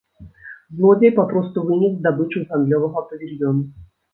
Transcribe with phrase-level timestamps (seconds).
[0.77, 3.63] Злодзей папросту вынес здабычу з гандлёвага павільёну.